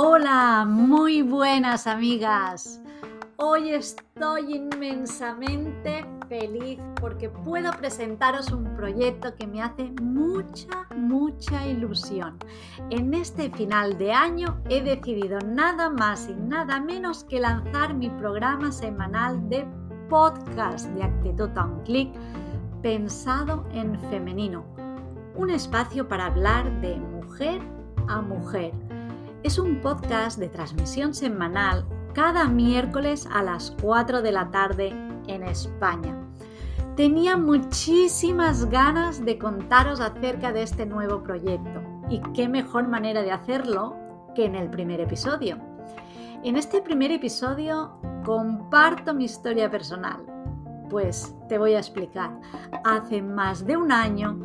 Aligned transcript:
Hola, 0.00 0.64
muy 0.64 1.22
buenas 1.22 1.88
amigas. 1.88 2.80
Hoy 3.34 3.70
estoy 3.70 4.54
inmensamente 4.54 6.06
feliz 6.28 6.78
porque 7.00 7.28
puedo 7.28 7.72
presentaros 7.72 8.52
un 8.52 8.76
proyecto 8.76 9.34
que 9.34 9.48
me 9.48 9.60
hace 9.60 9.90
mucha, 10.00 10.86
mucha 10.96 11.66
ilusión. 11.66 12.38
En 12.90 13.12
este 13.12 13.50
final 13.50 13.98
de 13.98 14.12
año 14.12 14.60
he 14.68 14.80
decidido 14.82 15.40
nada 15.40 15.90
más 15.90 16.28
y 16.30 16.34
nada 16.34 16.78
menos 16.78 17.24
que 17.24 17.40
lanzar 17.40 17.92
mi 17.92 18.08
programa 18.08 18.70
semanal 18.70 19.48
de 19.48 19.66
podcast 20.08 20.86
de 20.90 21.02
Actitud 21.02 21.50
a 21.56 21.64
un 21.64 21.82
Clic 21.82 22.12
pensado 22.82 23.66
en 23.72 23.98
femenino. 24.10 24.64
Un 25.34 25.50
espacio 25.50 26.06
para 26.06 26.26
hablar 26.26 26.80
de 26.82 26.94
mujer 26.94 27.60
a 28.06 28.20
mujer 28.20 28.72
es 29.42 29.58
un 29.58 29.80
podcast 29.80 30.38
de 30.38 30.48
transmisión 30.48 31.14
semanal 31.14 31.86
cada 32.12 32.48
miércoles 32.48 33.28
a 33.32 33.42
las 33.42 33.74
4 33.80 34.22
de 34.22 34.32
la 34.32 34.50
tarde 34.50 34.88
en 35.28 35.44
España. 35.44 36.16
Tenía 36.96 37.36
muchísimas 37.36 38.68
ganas 38.68 39.24
de 39.24 39.38
contaros 39.38 40.00
acerca 40.00 40.52
de 40.52 40.62
este 40.62 40.84
nuevo 40.84 41.22
proyecto 41.22 41.80
y 42.10 42.20
qué 42.34 42.48
mejor 42.48 42.88
manera 42.88 43.22
de 43.22 43.30
hacerlo 43.30 43.96
que 44.34 44.46
en 44.46 44.56
el 44.56 44.68
primer 44.68 45.00
episodio. 45.00 45.58
En 46.42 46.56
este 46.56 46.82
primer 46.82 47.12
episodio 47.12 48.00
comparto 48.24 49.14
mi 49.14 49.24
historia 49.26 49.70
personal. 49.70 50.24
Pues 50.90 51.36
te 51.48 51.58
voy 51.58 51.74
a 51.74 51.78
explicar. 51.78 52.30
Hace 52.84 53.22
más 53.22 53.64
de 53.66 53.76
un 53.76 53.92
año 53.92 54.40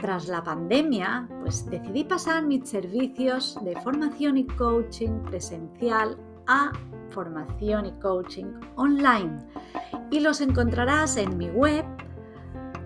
tras 0.00 0.28
la 0.28 0.42
pandemia, 0.42 1.28
pues 1.40 1.68
decidí 1.68 2.04
pasar 2.04 2.42
mis 2.44 2.68
servicios 2.68 3.58
de 3.62 3.78
formación 3.80 4.38
y 4.38 4.46
coaching 4.46 5.20
presencial 5.24 6.16
a 6.46 6.72
formación 7.10 7.86
y 7.86 7.92
coaching 7.92 8.46
online. 8.76 9.38
Y 10.10 10.20
los 10.20 10.40
encontrarás 10.40 11.16
en 11.16 11.36
mi 11.36 11.50
web 11.50 11.84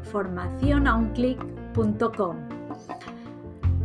formacionaunclick.com, 0.02 2.36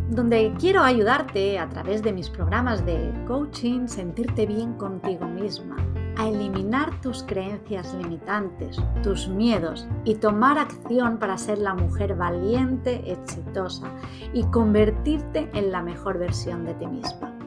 donde 0.09 0.53
quiero 0.59 0.83
ayudarte 0.83 1.59
a 1.59 1.69
través 1.69 2.03
de 2.03 2.11
mis 2.13 2.29
programas 2.29 2.85
de 2.85 3.13
coaching 3.27 3.87
sentirte 3.87 4.45
bien 4.45 4.73
contigo 4.73 5.25
misma 5.27 5.77
a 6.19 6.27
eliminar 6.27 6.99
tus 6.99 7.23
creencias 7.23 7.93
limitantes, 7.93 8.77
tus 9.03 9.29
miedos 9.29 9.87
y 10.03 10.15
tomar 10.15 10.57
acción 10.57 11.17
para 11.17 11.37
ser 11.37 11.59
la 11.59 11.73
mujer 11.73 12.13
valiente, 12.17 13.09
exitosa 13.09 13.89
y 14.33 14.43
convertirte 14.43 15.49
en 15.53 15.71
la 15.71 15.81
mejor 15.81 16.19
versión 16.19 16.65
de 16.65 16.73
ti 16.73 16.87
misma. 16.87 17.39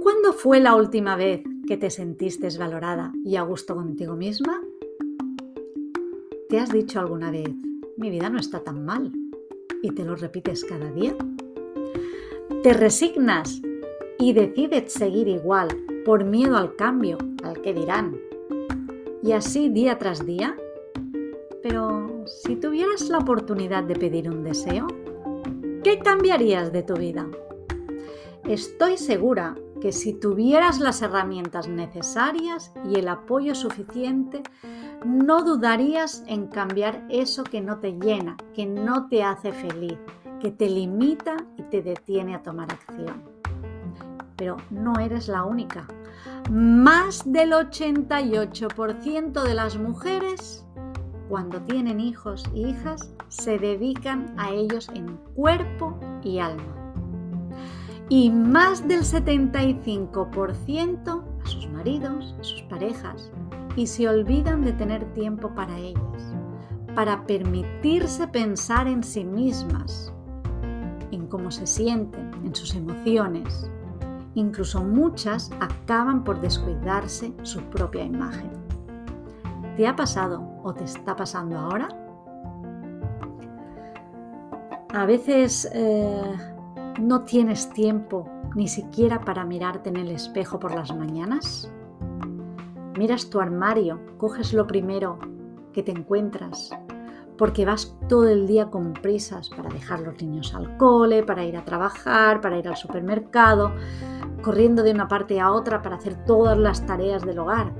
¿Cuándo 0.00 0.32
fue 0.32 0.60
la 0.60 0.76
última 0.76 1.16
vez 1.16 1.42
que 1.66 1.76
te 1.76 1.90
sentiste 1.90 2.48
valorada 2.56 3.12
y 3.24 3.34
a 3.34 3.42
gusto 3.42 3.74
contigo 3.74 4.14
misma? 4.14 4.62
¿Te 6.48 6.60
has 6.60 6.70
dicho 6.70 7.00
alguna 7.00 7.32
vez, 7.32 7.50
mi 7.96 8.10
vida 8.10 8.30
no 8.30 8.38
está 8.38 8.60
tan 8.60 8.84
mal? 8.84 9.10
¿Y 9.82 9.90
te 9.90 10.04
lo 10.04 10.14
repites 10.14 10.64
cada 10.64 10.92
día? 10.92 11.16
¿Te 12.62 12.72
resignas 12.74 13.60
y 14.20 14.34
decides 14.34 14.92
seguir 14.92 15.26
igual 15.26 15.68
por 16.06 16.22
miedo 16.22 16.56
al 16.56 16.76
cambio, 16.76 17.18
al 17.42 17.60
que 17.60 17.74
dirán. 17.74 18.16
Y 19.24 19.32
así 19.32 19.68
día 19.68 19.98
tras 19.98 20.24
día. 20.24 20.56
Pero 21.64 22.24
si 22.26 22.54
tuvieras 22.54 23.08
la 23.08 23.18
oportunidad 23.18 23.82
de 23.82 23.96
pedir 23.96 24.30
un 24.30 24.44
deseo, 24.44 24.86
¿qué 25.82 25.98
cambiarías 25.98 26.72
de 26.72 26.84
tu 26.84 26.94
vida? 26.94 27.26
Estoy 28.44 28.98
segura 28.98 29.56
que 29.80 29.90
si 29.90 30.12
tuvieras 30.12 30.78
las 30.78 31.02
herramientas 31.02 31.66
necesarias 31.66 32.72
y 32.88 33.00
el 33.00 33.08
apoyo 33.08 33.56
suficiente, 33.56 34.44
no 35.04 35.42
dudarías 35.42 36.22
en 36.28 36.46
cambiar 36.46 37.04
eso 37.10 37.42
que 37.42 37.60
no 37.60 37.80
te 37.80 37.98
llena, 37.98 38.36
que 38.54 38.64
no 38.64 39.08
te 39.08 39.24
hace 39.24 39.50
feliz, 39.50 39.98
que 40.40 40.52
te 40.52 40.70
limita 40.70 41.36
y 41.58 41.62
te 41.62 41.82
detiene 41.82 42.36
a 42.36 42.42
tomar 42.44 42.70
acción 42.70 43.35
pero 44.36 44.56
no 44.70 44.98
eres 44.98 45.28
la 45.28 45.44
única. 45.44 45.86
Más 46.50 47.30
del 47.30 47.52
88% 47.52 49.42
de 49.42 49.54
las 49.54 49.78
mujeres, 49.78 50.64
cuando 51.28 51.60
tienen 51.62 52.00
hijos 52.00 52.44
e 52.54 52.60
hijas, 52.60 53.12
se 53.28 53.58
dedican 53.58 54.34
a 54.38 54.50
ellos 54.50 54.88
en 54.94 55.18
cuerpo 55.34 56.00
y 56.22 56.38
alma. 56.38 56.62
Y 58.08 58.30
más 58.30 58.86
del 58.86 59.00
75% 59.00 61.24
a 61.42 61.46
sus 61.46 61.68
maridos, 61.70 62.36
a 62.38 62.44
sus 62.44 62.62
parejas, 62.62 63.32
y 63.74 63.88
se 63.88 64.08
olvidan 64.08 64.62
de 64.62 64.72
tener 64.72 65.12
tiempo 65.14 65.52
para 65.54 65.76
ellas, 65.76 66.32
para 66.94 67.26
permitirse 67.26 68.28
pensar 68.28 68.86
en 68.86 69.02
sí 69.02 69.24
mismas, 69.24 70.14
en 71.10 71.26
cómo 71.26 71.50
se 71.50 71.66
sienten, 71.66 72.30
en 72.44 72.54
sus 72.54 72.76
emociones, 72.76 73.68
Incluso 74.36 74.84
muchas 74.84 75.50
acaban 75.60 76.22
por 76.22 76.42
descuidarse 76.42 77.32
su 77.42 77.62
propia 77.62 78.04
imagen. 78.04 78.50
¿Te 79.76 79.88
ha 79.88 79.96
pasado 79.96 80.46
o 80.62 80.74
te 80.74 80.84
está 80.84 81.16
pasando 81.16 81.58
ahora? 81.58 81.88
A 84.92 85.06
veces 85.06 85.66
eh, 85.72 86.36
no 87.00 87.22
tienes 87.22 87.70
tiempo 87.70 88.28
ni 88.54 88.68
siquiera 88.68 89.22
para 89.22 89.46
mirarte 89.46 89.88
en 89.88 89.96
el 89.96 90.10
espejo 90.10 90.58
por 90.58 90.74
las 90.74 90.94
mañanas. 90.94 91.72
Miras 92.98 93.30
tu 93.30 93.40
armario, 93.40 94.00
coges 94.18 94.52
lo 94.52 94.66
primero 94.66 95.18
que 95.72 95.82
te 95.82 95.92
encuentras, 95.92 96.70
porque 97.38 97.64
vas 97.64 97.96
todo 98.06 98.28
el 98.28 98.46
día 98.46 98.70
con 98.70 98.92
prisas 98.92 99.48
para 99.48 99.70
dejar 99.70 100.00
los 100.00 100.20
niños 100.22 100.54
al 100.54 100.76
cole, 100.76 101.22
para 101.22 101.44
ir 101.44 101.56
a 101.56 101.64
trabajar, 101.64 102.42
para 102.42 102.58
ir 102.58 102.68
al 102.68 102.76
supermercado, 102.76 103.72
corriendo 104.46 104.84
de 104.84 104.92
una 104.92 105.08
parte 105.08 105.40
a 105.40 105.50
otra 105.50 105.82
para 105.82 105.96
hacer 105.96 106.24
todas 106.24 106.56
las 106.56 106.86
tareas 106.86 107.26
del 107.26 107.40
hogar. 107.40 107.72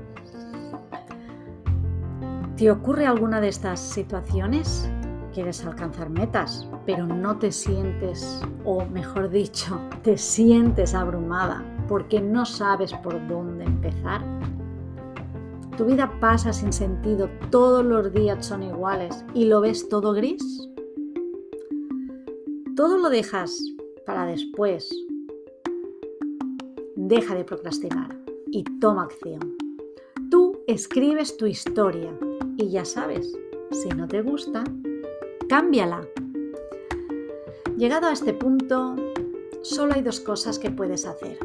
¿Te 2.57 2.69
ocurre 2.69 3.05
alguna 3.05 3.39
de 3.39 3.47
estas 3.47 3.79
situaciones? 3.79 4.91
Quieres 5.33 5.65
alcanzar 5.65 6.09
metas, 6.09 6.69
pero 6.85 7.07
no 7.07 7.37
te 7.37 7.53
sientes, 7.53 8.41
o 8.65 8.83
mejor 8.83 9.29
dicho, 9.29 9.79
te 10.03 10.17
sientes 10.17 10.93
abrumada 10.93 11.63
porque 11.87 12.19
no 12.19 12.45
sabes 12.45 12.91
por 12.95 13.25
dónde 13.29 13.63
empezar. 13.63 14.21
¿Tu 15.77 15.85
vida 15.85 16.11
pasa 16.19 16.51
sin 16.51 16.73
sentido, 16.73 17.29
todos 17.49 17.85
los 17.85 18.11
días 18.11 18.45
son 18.45 18.63
iguales 18.63 19.23
y 19.33 19.45
lo 19.45 19.61
ves 19.61 19.87
todo 19.87 20.11
gris? 20.11 20.67
Todo 22.75 22.97
lo 22.97 23.09
dejas 23.09 23.57
para 24.05 24.25
después 24.25 25.06
deja 27.07 27.35
de 27.35 27.45
procrastinar 27.45 28.19
y 28.51 28.63
toma 28.79 29.03
acción. 29.03 29.55
Tú 30.29 30.59
escribes 30.67 31.37
tu 31.37 31.45
historia 31.45 32.13
y 32.57 32.69
ya 32.69 32.83
sabes, 32.83 33.33
si 33.71 33.89
no 33.89 34.07
te 34.07 34.21
gusta, 34.21 34.63
cámbiala. 35.47 36.05
Llegado 37.77 38.07
a 38.07 38.11
este 38.11 38.33
punto, 38.33 38.95
solo 39.61 39.93
hay 39.93 40.01
dos 40.01 40.19
cosas 40.19 40.59
que 40.59 40.69
puedes 40.69 41.05
hacer. 41.05 41.39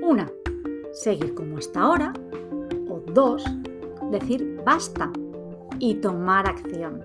Una, 0.00 0.30
seguir 0.92 1.34
como 1.34 1.58
hasta 1.58 1.80
ahora. 1.80 2.12
O 2.88 3.00
dos, 3.12 3.44
decir 4.12 4.60
basta 4.64 5.10
y 5.80 5.96
tomar 5.96 6.48
acción. 6.48 7.02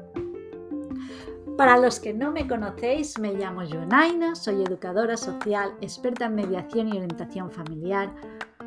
Para 1.58 1.80
los 1.80 2.00
que 2.00 2.14
no 2.14 2.32
me 2.32 2.48
conocéis, 2.48 3.18
me 3.18 3.34
llamo 3.34 3.64
Jonaina, 3.64 4.36
soy 4.36 4.62
educadora 4.62 5.18
social, 5.18 5.74
experta 5.82 6.26
en 6.26 6.36
mediación 6.36 6.88
y 6.88 6.98
orientación 6.98 7.50
familiar, 7.50 8.14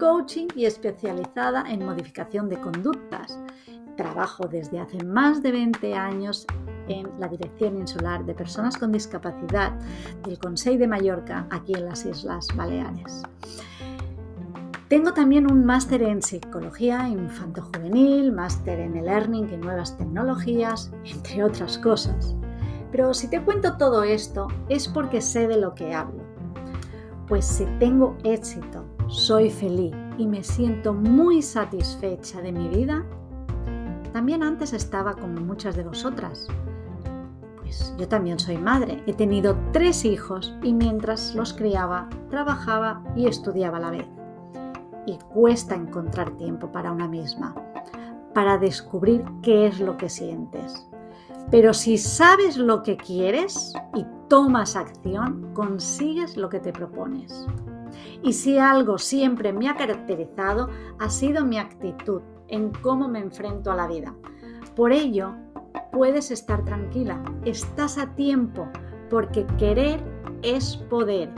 coaching 0.01 0.49
y 0.57 0.65
especializada 0.65 1.71
en 1.71 1.87
modificación 1.87 2.49
de 2.49 2.61
conductas. 2.61 3.39
Trabajo 3.97 4.49
desde 4.49 4.81
hace 4.81 5.05
más 5.05 5.41
de 5.41 5.53
20 5.53 5.95
años 5.95 6.47
en 6.89 7.09
la 7.21 7.29
Dirección 7.29 7.79
Insular 7.79 8.25
de 8.25 8.35
Personas 8.35 8.77
con 8.77 8.91
Discapacidad 8.91 9.73
del 10.25 10.41
Consejo 10.41 10.79
de 10.79 10.89
Mallorca, 10.89 11.47
aquí 11.51 11.75
en 11.75 11.85
las 11.85 12.05
Islas 12.05 12.49
Baleares. 12.57 13.23
Tengo 14.89 15.15
también 15.15 15.49
un 15.49 15.65
máster 15.65 16.03
en 16.03 16.21
psicología 16.21 17.09
infanto-juvenil, 17.09 18.33
máster 18.33 18.81
en 18.81 18.97
e-learning 18.97 19.49
y 19.53 19.57
nuevas 19.59 19.97
tecnologías, 19.97 20.91
entre 21.05 21.45
otras 21.45 21.79
cosas. 21.79 22.35
Pero 22.91 23.15
si 23.15 23.29
te 23.29 23.43
cuento 23.43 23.77
todo 23.77 24.03
esto 24.03 24.49
es 24.69 24.89
porque 24.89 25.21
sé 25.21 25.47
de 25.49 25.59
lo 25.59 25.75
que 25.75 25.95
hablo. 25.95 26.23
Pues 27.29 27.45
si 27.45 27.65
tengo 27.79 28.17
éxito, 28.25 28.85
soy 29.07 29.51
feliz 29.51 29.95
y 30.19 30.27
me 30.27 30.43
siento 30.43 30.93
muy 30.93 31.43
satisfecha 31.43 32.43
de 32.43 32.53
mi 32.53 32.69
vida, 32.69 33.07
también 34.13 34.43
antes 34.43 34.73
estaba 34.73 35.15
como 35.15 35.41
muchas 35.41 35.77
de 35.77 35.85
vosotras. 35.85 36.49
Pues 37.57 37.95
yo 37.97 38.09
también 38.09 38.41
soy 38.41 38.59
madre. 38.59 39.03
He 39.07 39.13
tenido 39.13 39.57
tres 39.73 40.05
hijos 40.05 40.57
y 40.63 40.75
mientras 40.75 41.35
los 41.37 41.53
criaba, 41.55 42.09
trabajaba 42.29 43.05
y 43.15 43.29
estudiaba 43.29 43.79
a 43.79 43.81
la 43.81 43.91
vez. 43.91 44.07
Y 45.07 45.17
cuesta 45.33 45.77
encontrar 45.77 46.37
tiempo 46.37 46.73
para 46.73 46.91
una 46.91 47.07
misma, 47.07 47.55
para 48.35 48.59
descubrir 48.59 49.25
qué 49.43 49.69
es 49.69 49.79
lo 49.79 49.97
que 49.97 50.09
sientes. 50.09 50.90
Pero 51.51 51.75
si 51.75 51.99
sabes 51.99 52.57
lo 52.57 52.83
que 52.83 52.97
quieres 52.97 53.73
y 53.95 54.07
tomas 54.29 54.77
acción, 54.77 55.53
consigues 55.53 56.37
lo 56.37 56.49
que 56.49 56.61
te 56.61 56.73
propones. 56.73 57.47
Y 58.23 58.35
si 58.35 58.59
algo 58.59 58.99
siempre 58.99 59.53
me 59.53 59.69
ha 59.69 59.75
caracterizado, 59.75 60.69
ha 61.01 61.11
sido 61.11 61.45
mi 61.45 61.59
actitud 61.59 62.23
en 62.47 62.71
cómo 62.83 63.09
me 63.09 63.19
enfrento 63.19 63.73
a 63.73 63.77
la 63.77 63.89
vida. 63.89 64.15
Por 64.77 64.93
ello, 64.93 65.35
puedes 65.91 66.31
estar 66.31 66.65
tranquila, 66.65 67.21
estás 67.45 67.99
a 67.99 68.15
tiempo, 68.15 68.69
porque 69.09 69.45
querer 69.59 70.01
es 70.43 70.77
poder. 70.77 71.31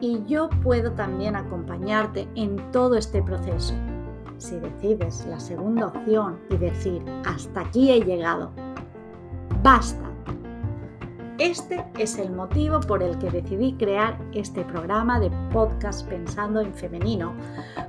Y 0.00 0.24
yo 0.24 0.48
puedo 0.62 0.92
también 0.92 1.36
acompañarte 1.36 2.26
en 2.34 2.56
todo 2.72 2.96
este 2.96 3.22
proceso. 3.22 3.74
Si 4.38 4.58
decides 4.58 5.26
la 5.26 5.38
segunda 5.38 5.88
opción 5.88 6.40
y 6.50 6.56
decir, 6.56 7.04
hasta 7.24 7.60
aquí 7.60 7.92
he 7.92 8.00
llegado, 8.00 8.50
basta. 9.62 9.98
Este 11.38 11.84
es 11.98 12.18
el 12.18 12.30
motivo 12.30 12.80
por 12.80 13.02
el 13.02 13.18
que 13.18 13.30
decidí 13.30 13.72
crear 13.74 14.18
este 14.32 14.64
programa 14.64 15.18
de 15.18 15.30
podcast 15.52 16.06
pensando 16.08 16.60
en 16.60 16.74
femenino, 16.74 17.34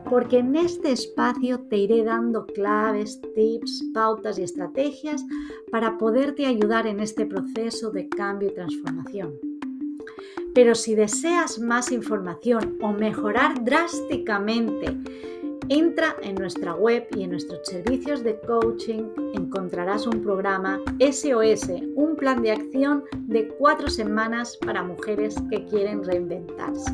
porque 0.10 0.40
en 0.40 0.56
este 0.56 0.92
espacio 0.92 1.60
te 1.70 1.78
iré 1.78 2.04
dando 2.04 2.46
claves, 2.48 3.22
tips, 3.36 3.84
pautas 3.94 4.40
y 4.40 4.44
estrategias 4.44 5.25
para 5.72 5.98
poderte 5.98 6.46
ayudar 6.46 6.88
en 6.88 7.00
este 7.00 7.25
proceso 7.25 7.92
de 7.92 8.08
cambio 8.10 8.50
y 8.50 8.54
transformación. 8.56 9.34
Pero 10.56 10.75
si 10.75 10.96
deseas 10.96 11.60
más 11.60 11.92
información 11.92 12.78
o 12.81 12.94
mejorar 12.94 13.64
drásticamente 13.64 14.98
Entra 15.69 16.15
en 16.21 16.36
nuestra 16.36 16.75
web 16.75 17.07
y 17.15 17.24
en 17.24 17.31
nuestros 17.31 17.65
servicios 17.65 18.24
de 18.24 18.38
coaching 18.42 19.04
encontrarás 19.33 20.06
un 20.06 20.21
programa 20.21 20.81
SOS, 21.00 21.69
un 21.95 22.15
plan 22.18 22.42
de 22.42 22.51
acción 22.51 23.04
de 23.13 23.48
cuatro 23.48 23.89
semanas 23.89 24.57
para 24.57 24.83
mujeres 24.83 25.36
que 25.50 25.65
quieren 25.65 26.04
reinventarse. 26.04 26.92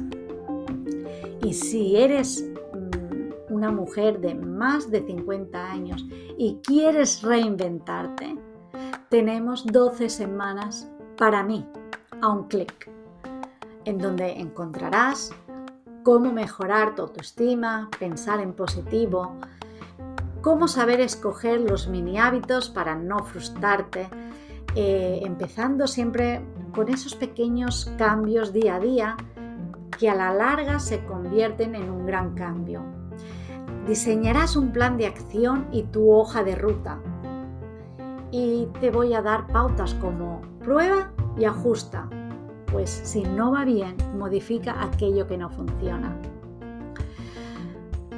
Y 1.41 1.53
si 1.53 1.95
eres 1.95 2.47
mm, 2.73 3.53
una 3.53 3.71
mujer 3.71 4.19
de 4.19 4.35
más 4.35 4.91
de 4.91 5.03
50 5.03 5.71
años 5.71 6.05
y 6.37 6.59
quieres 6.63 7.23
reinventarte, 7.23 8.37
tenemos 9.09 9.65
12 9.65 10.09
semanas 10.09 10.87
para 11.17 11.43
mí 11.43 11.65
a 12.21 12.29
un 12.29 12.47
clic, 12.47 12.89
en 13.85 13.97
donde 13.97 14.29
encontrarás 14.31 15.31
cómo 16.09 16.33
mejorar 16.33 16.95
tu 16.95 17.03
autoestima, 17.03 17.87
pensar 17.99 18.39
en 18.39 18.53
positivo, 18.53 19.35
cómo 20.41 20.67
saber 20.67 21.01
escoger 21.01 21.61
los 21.61 21.87
mini 21.87 22.17
hábitos 22.17 22.71
para 22.71 22.95
no 22.95 23.19
frustrarte, 23.19 24.09
eh, 24.73 25.19
empezando 25.23 25.85
siempre 25.85 26.41
con 26.73 26.89
esos 26.89 27.13
pequeños 27.13 27.93
cambios 27.99 28.53
día 28.53 28.77
a 28.77 28.79
día 28.79 29.17
que 29.99 30.09
a 30.09 30.15
la 30.15 30.33
larga 30.33 30.79
se 30.79 31.05
convierten 31.05 31.75
en 31.75 31.91
un 31.91 32.07
gran 32.07 32.33
cambio. 32.33 32.81
Diseñarás 33.87 34.55
un 34.55 34.71
plan 34.71 34.97
de 34.97 35.05
acción 35.05 35.67
y 35.71 35.83
tu 35.83 36.11
hoja 36.11 36.43
de 36.43 36.55
ruta. 36.55 36.97
Y 38.31 38.67
te 38.81 38.89
voy 38.89 39.13
a 39.13 39.21
dar 39.21 39.45
pautas 39.45 39.93
como 39.93 40.41
prueba 40.59 41.11
y 41.37 41.45
ajusta 41.45 42.09
pues 42.71 42.89
si 42.89 43.23
no 43.23 43.51
va 43.51 43.65
bien, 43.65 43.95
modifica 44.17 44.83
aquello 44.83 45.27
que 45.27 45.37
no 45.37 45.49
funciona. 45.49 46.15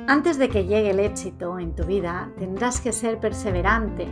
Antes 0.08 0.38
de 0.38 0.50
que 0.50 0.66
llegue 0.66 0.90
el 0.90 1.00
éxito 1.00 1.58
en 1.60 1.76
tu 1.76 1.86
vida, 1.86 2.32
tendrás 2.38 2.82
que 2.82 2.92
ser 2.92 3.20
perseverante. 3.20 4.08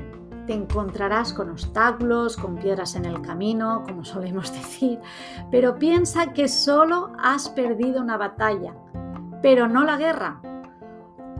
Te 0.46 0.54
encontrarás 0.54 1.34
con 1.34 1.50
obstáculos, 1.50 2.38
con 2.38 2.56
piedras 2.56 2.96
en 2.96 3.06
el 3.06 3.22
camino, 3.22 3.84
como 3.86 4.06
solemos 4.06 4.52
decir, 4.54 5.00
pero 5.52 5.78
piensa 5.78 6.32
que 6.34 6.48
solo 6.48 7.12
has 7.22 7.50
perdido 7.50 8.02
una 8.02 8.18
batalla, 8.18 8.74
pero 9.42 9.68
no 9.68 9.84
la 9.84 9.98
guerra. 9.98 10.42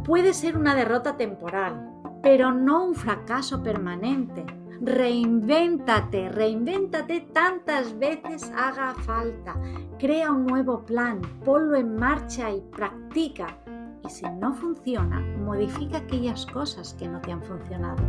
Puede 0.04 0.34
ser 0.34 0.58
una 0.58 0.76
derrota 0.76 1.16
temporal, 1.16 1.92
pero 2.22 2.52
no 2.52 2.84
un 2.84 2.96
fracaso 2.96 3.64
permanente. 3.64 4.46
Reinvéntate, 4.82 6.30
reinvéntate 6.30 7.28
tantas 7.34 7.98
veces 8.00 8.50
haga 8.56 8.94
falta. 8.94 9.56
Crea 9.98 10.32
un 10.32 10.46
nuevo 10.46 10.86
plan, 10.86 11.20
ponlo 11.44 11.76
en 11.76 11.98
marcha 11.98 12.50
y 12.50 12.62
practica. 12.62 13.58
Y 14.06 14.10
si 14.10 14.26
no 14.40 14.54
funciona, 14.54 15.20
modifica 15.44 15.98
aquellas 15.98 16.46
cosas 16.46 16.94
que 16.94 17.10
no 17.10 17.20
te 17.20 17.34
han 17.34 17.44
funcionado. 17.44 18.02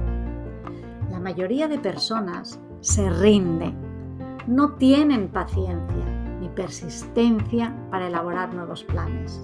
La 1.11 1.19
mayoría 1.19 1.67
de 1.67 1.79
personas 1.79 2.61
se 2.81 3.11
rinde, 3.11 3.75
no 4.47 4.75
tienen 4.75 5.29
paciencia 5.29 6.05
ni 6.41 6.49
persistencia 6.51 7.75
para 7.91 8.07
elaborar 8.07 8.55
nuevos 8.55 8.85
planes. 8.85 9.43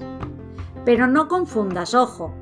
Pero 0.84 1.08
no 1.08 1.26
confundas, 1.26 1.93
ojo, 1.93 2.32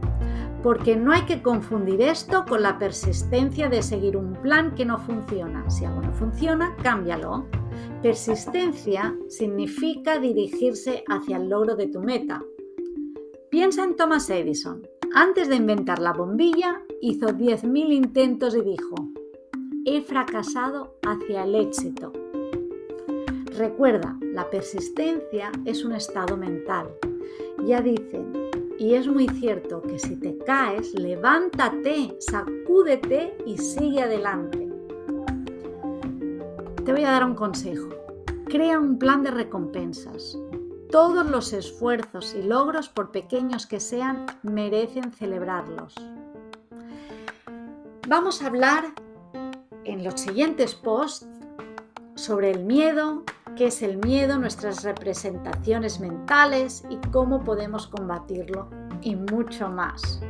porque 0.65 0.97
no 0.97 1.13
hay 1.13 1.27
que 1.27 1.43
confundir 1.43 2.01
esto 2.01 2.47
con 2.49 2.63
la 2.63 2.79
persistencia 2.79 3.69
de 3.69 3.83
seguir 3.83 4.17
un 4.17 4.33
plan 4.33 4.75
que 4.75 4.87
no 4.87 4.99
funciona. 4.99 5.69
Si 5.69 5.85
algo 5.85 6.01
no 6.01 6.11
funciona, 6.15 6.75
cámbialo. 6.83 7.45
Persistencia 8.03 9.15
significa 9.29 10.19
dirigirse 10.19 11.05
hacia 11.07 11.37
el 11.37 11.51
logro 11.51 11.77
de 11.77 11.89
tu 11.89 12.01
meta. 12.01 12.43
Piensa 13.51 13.85
en 13.85 13.95
Thomas 13.95 14.31
Edison. 14.31 14.89
Antes 15.15 15.51
de 15.51 15.57
inventar 15.57 15.99
la 15.99 16.15
bombilla, 16.15 16.81
hizo 17.03 17.27
10.000 17.27 17.93
intentos 17.93 18.57
y 18.57 18.63
dijo, 18.63 18.95
he 19.85 20.01
fracasado 20.01 20.97
hacia 21.03 21.45
el 21.45 21.57
éxito. 21.57 22.11
Recuerda, 23.55 24.19
la 24.23 24.49
persistencia 24.49 25.53
es 25.67 25.85
un 25.85 25.93
estado 25.93 26.39
mental. 26.39 26.89
Ya 27.67 27.83
dicen, 27.83 28.44
y 28.79 28.95
es 28.95 29.07
muy 29.07 29.29
cierto 29.29 29.83
que 29.83 29.99
si 29.99 30.17
te 30.17 30.37
caes, 30.39 30.95
levántate, 30.95 32.17
sacúdete 32.21 33.37
y 33.47 33.59
sigue 33.59 34.03
adelante. 34.03 34.69
Te 36.85 36.93
voy 36.93 37.05
a 37.05 37.13
dar 37.13 37.25
un 37.25 37.35
consejo. 37.35 37.89
Crea 38.47 38.79
un 38.79 38.99
plan 38.99 39.23
de 39.23 39.31
recompensas. 39.31 40.39
Todos 40.91 41.27
los 41.27 41.53
esfuerzos 41.53 42.35
y 42.35 42.43
logros, 42.43 42.89
por 42.89 43.11
pequeños 43.11 43.67
que 43.67 43.81
sean, 43.81 44.27
merecen 44.43 45.13
celebrarlos. 45.13 45.95
Vamos 48.07 48.43
a 48.43 48.47
hablar 48.47 48.93
en 49.85 50.05
los 50.05 50.21
siguientes 50.21 50.75
posts 50.75 51.27
sobre 52.17 52.51
el 52.51 52.65
miedo, 52.65 53.25
qué 53.57 53.67
es 53.67 53.83
el 53.83 53.99
miedo, 53.99 54.39
nuestras 54.39 54.83
representaciones 54.83 56.01
mentales 56.01 56.85
y 56.91 56.97
cómo 57.11 57.45
podemos 57.45 57.87
combatirlo 57.87 58.69
y 59.01 59.17
mucho 59.17 59.69
más. 59.69 60.21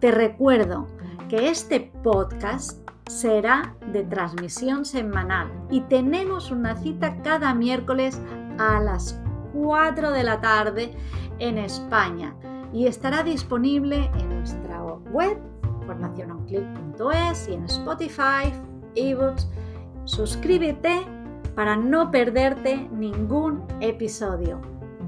Te 0.00 0.10
recuerdo 0.10 0.86
que 1.28 1.50
este 1.50 1.92
podcast 2.02 2.78
será 3.06 3.76
de 3.92 4.02
transmisión 4.04 4.84
semanal 4.84 5.50
y 5.70 5.82
tenemos 5.82 6.50
una 6.50 6.76
cita 6.76 7.20
cada 7.22 7.54
miércoles 7.54 8.20
a 8.58 8.80
las 8.80 9.20
4 9.52 10.10
de 10.10 10.24
la 10.24 10.40
tarde 10.40 10.94
en 11.38 11.58
España 11.58 12.34
y 12.72 12.86
estará 12.86 13.22
disponible 13.22 14.10
en 14.18 14.38
nuestra 14.38 14.82
web 14.82 15.38
formaciononclick.es 15.86 17.48
y 17.48 17.54
en 17.54 17.64
Spotify, 17.64 18.52
ebooks. 18.94 19.48
Suscríbete 20.06 21.13
para 21.54 21.76
no 21.76 22.10
perderte 22.10 22.88
ningún 22.90 23.64
episodio. 23.80 24.60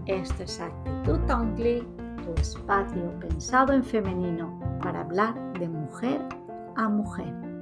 Esto 0.07 0.45
es 0.45 0.61
Actitud 0.61 1.19
Click, 1.57 1.85
tu 2.25 2.41
espacio 2.41 3.19
pensado 3.21 3.73
en 3.73 3.85
femenino 3.85 4.59
para 4.83 5.01
hablar 5.01 5.35
de 5.59 5.69
mujer 5.69 6.21
a 6.77 6.89
mujer. 6.89 7.56